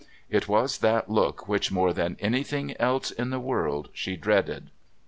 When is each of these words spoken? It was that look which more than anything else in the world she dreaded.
It 0.31 0.47
was 0.47 0.79
that 0.79 1.11
look 1.11 1.47
which 1.47 1.71
more 1.71 1.93
than 1.93 2.17
anything 2.19 2.75
else 2.81 3.11
in 3.11 3.29
the 3.29 3.39
world 3.39 3.89
she 3.93 4.15
dreaded. 4.17 4.71